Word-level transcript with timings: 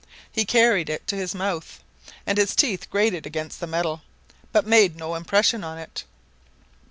He 0.31 0.45
carried 0.45 0.89
it 0.89 1.05
to 1.09 1.15
his 1.15 1.35
mouth, 1.35 1.79
and 2.25 2.39
his 2.39 2.55
teeth 2.55 2.89
grated 2.89 3.27
against 3.27 3.59
the 3.59 3.67
metal, 3.67 4.01
but 4.51 4.65
made 4.65 4.95
no 4.95 5.13
impression 5.13 5.63
on 5.63 5.77
it. 5.77 6.03